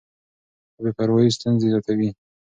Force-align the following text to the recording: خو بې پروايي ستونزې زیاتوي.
خو 0.73 0.79
بې 0.83 0.91
پروايي 0.97 1.29
ستونزې 1.37 1.67
زیاتوي. 1.71 2.09